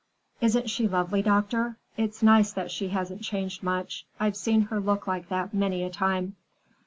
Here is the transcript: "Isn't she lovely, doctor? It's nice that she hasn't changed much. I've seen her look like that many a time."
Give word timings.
"Isn't 0.41 0.67
she 0.67 0.87
lovely, 0.87 1.21
doctor? 1.21 1.77
It's 1.95 2.23
nice 2.23 2.51
that 2.53 2.71
she 2.71 2.87
hasn't 2.87 3.21
changed 3.21 3.61
much. 3.61 4.07
I've 4.19 4.35
seen 4.35 4.61
her 4.63 4.79
look 4.79 5.05
like 5.05 5.29
that 5.29 5.53
many 5.53 5.83
a 5.83 5.91
time." 5.91 6.35